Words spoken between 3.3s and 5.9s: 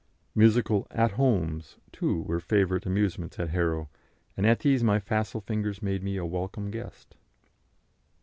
at Harrow, and at these my facile fingers